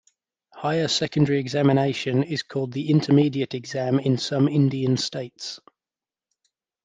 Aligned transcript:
Higher 0.55 0.87
Secondary 0.87 1.37
Examination 1.39 2.23
is 2.23 2.41
called 2.41 2.75
an 2.75 2.87
Intermediate 2.87 3.53
exam 3.53 3.99
in 3.99 4.17
some 4.17 4.47
Indian 4.47 4.97
states. 4.97 5.59